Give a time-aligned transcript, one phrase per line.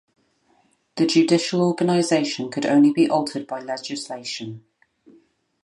[0.95, 4.65] The judicial organization could only be altered by legislation.